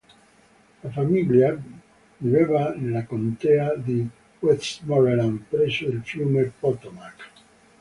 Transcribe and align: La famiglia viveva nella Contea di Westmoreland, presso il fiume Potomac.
La 0.81 0.89
famiglia 0.89 1.55
viveva 2.17 2.73
nella 2.75 3.05
Contea 3.05 3.75
di 3.75 4.09
Westmoreland, 4.39 5.41
presso 5.47 5.85
il 5.85 6.01
fiume 6.03 6.51
Potomac. 6.59 7.29